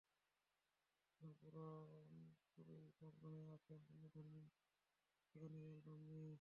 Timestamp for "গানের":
5.35-5.65